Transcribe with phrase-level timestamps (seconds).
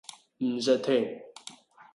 [0.39, 1.21] 唔識聽